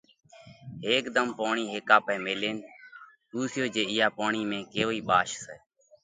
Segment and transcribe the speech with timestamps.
[0.85, 2.57] ھيڪ ڌم پوڻي ھيڪا پاھي ميلينَ
[3.29, 5.55] پونسيو جي اِيئا پوڻِي ۾ ڪيوئي ٻاش سئہ؟